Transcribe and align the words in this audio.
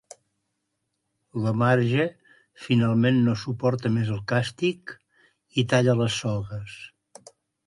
La 1.47 1.51
Marge 1.63 2.07
finalment 2.63 3.19
no 3.27 3.35
suporta 3.43 3.93
més 3.99 4.11
el 4.17 4.25
càstig 4.33 4.95
i 5.61 5.67
talla 5.75 5.97
les 6.01 6.19
sogues. 6.25 6.81